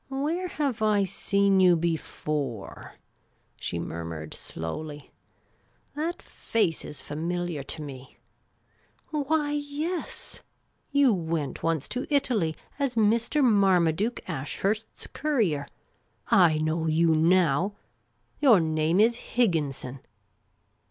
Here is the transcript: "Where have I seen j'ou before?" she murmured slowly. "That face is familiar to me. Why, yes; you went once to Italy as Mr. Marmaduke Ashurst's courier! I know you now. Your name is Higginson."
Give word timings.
"Where 0.25 0.47
have 0.47 0.81
I 0.81 1.03
seen 1.03 1.59
j'ou 1.59 1.79
before?" 1.79 2.95
she 3.55 3.77
murmured 3.77 4.33
slowly. 4.33 5.11
"That 5.95 6.23
face 6.23 6.83
is 6.83 6.99
familiar 6.99 7.61
to 7.61 7.83
me. 7.83 8.17
Why, 9.11 9.51
yes; 9.51 10.41
you 10.89 11.13
went 11.13 11.61
once 11.61 11.87
to 11.89 12.07
Italy 12.09 12.55
as 12.79 12.95
Mr. 12.95 13.43
Marmaduke 13.43 14.27
Ashurst's 14.27 15.05
courier! 15.05 15.67
I 16.31 16.57
know 16.57 16.87
you 16.87 17.13
now. 17.13 17.75
Your 18.39 18.59
name 18.59 18.99
is 18.99 19.17
Higginson." 19.17 19.99